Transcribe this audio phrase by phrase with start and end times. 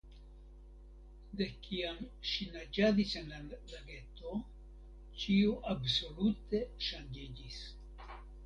[1.41, 1.99] De kiam
[2.29, 4.33] ŝi naĝadis en la lageto,
[5.25, 7.63] ĉio absolute ŝanĝiĝis.